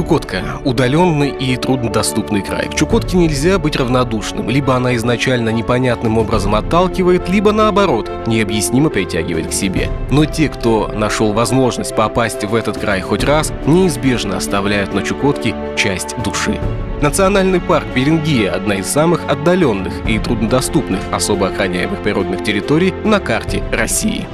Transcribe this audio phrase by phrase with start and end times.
[0.00, 2.70] Чукотка– удаленный и труднодоступный край.
[2.70, 4.48] К Чукотке нельзя быть равнодушным.
[4.48, 9.90] Либо она изначально непонятным образом отталкивает, либо наоборот, необъяснимо притягивает к себе.
[10.10, 15.54] Но те, кто нашел возможность попасть в этот край хоть раз, неизбежно оставляют на Чукотке
[15.76, 16.58] часть души.
[17.02, 23.62] Национальный парк Берингия– одна из самых отдаленных и труднодоступных особо охраняемых природных территорий на карте
[23.70, 24.26] России.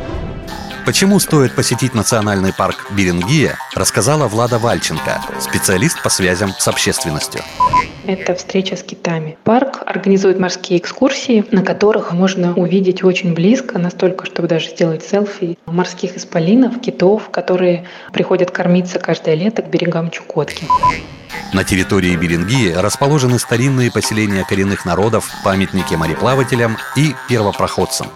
[0.86, 7.40] Почему стоит посетить национальный парк Берингия, рассказала Влада Вальченко, специалист по связям с общественностью.
[8.06, 9.36] Это встреча с китами.
[9.42, 15.58] Парк организует морские экскурсии, на которых можно увидеть очень близко, настолько, чтобы даже сделать селфи,
[15.66, 20.68] морских исполинов, китов, которые приходят кормиться каждое лето к берегам Чукотки.
[21.52, 28.06] На территории Берингии расположены старинные поселения коренных народов, памятники мореплавателям и первопроходцам.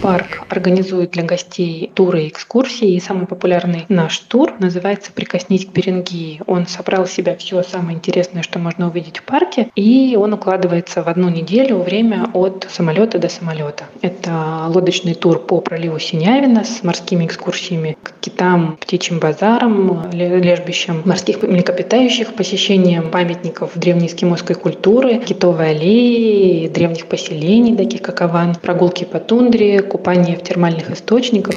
[0.00, 2.94] Парк организует для гостей туры и экскурсии.
[2.94, 6.40] И самый популярный наш тур называется «Прикоснись к Берингии».
[6.46, 9.68] Он собрал в себя все самое интересное, что можно увидеть в парке.
[9.74, 13.84] И он укладывается в одну неделю время от самолета до самолета.
[14.02, 21.42] Это лодочный тур по проливу Синявина с морскими экскурсиями к китам, птичьим базарам, лежбищам морских
[21.42, 29.75] млекопитающих, посещением памятников древнеэскимосской культуры, китовой аллеи, древних поселений, таких как Аван, прогулки по тундре,
[29.82, 31.56] купание в термальных источниках.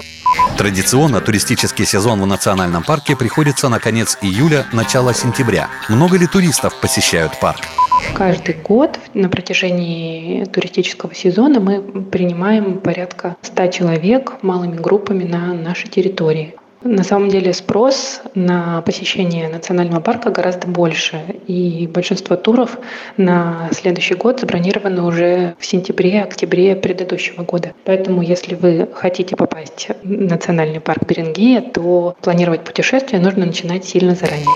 [0.57, 5.69] Традиционно туристический сезон в национальном парке приходится на конец июля, начало сентября.
[5.87, 7.61] Много ли туристов посещают парк?
[8.13, 15.89] Каждый год на протяжении туристического сезона мы принимаем порядка 100 человек малыми группами на нашей
[15.89, 16.55] территории.
[16.83, 22.77] На самом деле спрос на посещение национального парка гораздо больше, и большинство туров
[23.17, 27.73] на следующий год забронированы уже в сентябре-октябре предыдущего года.
[27.83, 34.15] Поэтому, если вы хотите попасть в национальный парк Берингия, то планировать путешествие нужно начинать сильно
[34.15, 34.47] заранее.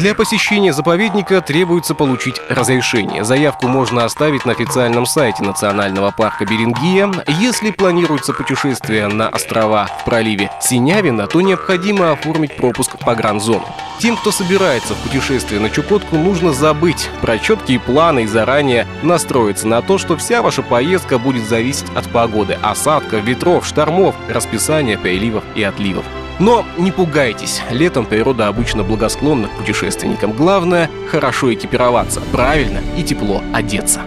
[0.00, 3.22] Для посещения заповедника требуется получить разрешение.
[3.22, 7.12] Заявку можно оставить на официальном сайте национального парка Берингия.
[7.38, 13.66] Если планируется путешествие на острова в проливе Синявина, то необходимо необходимо оформить пропуск в погранзону.
[13.98, 19.66] Тем, кто собирается в путешествие на Чукотку, нужно забыть про четкие планы и заранее настроиться
[19.66, 25.42] на то, что вся ваша поездка будет зависеть от погоды, осадков, ветров, штормов, расписания приливов
[25.56, 26.04] и отливов.
[26.38, 30.32] Но не пугайтесь, летом природа обычно благосклонна к путешественникам.
[30.32, 34.02] Главное– хорошо экипироваться, правильно и тепло одеться.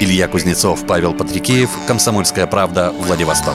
[0.00, 3.54] Илья Кузнецов, Павел Патрикеев, «Комсомольская правда», Владивосток.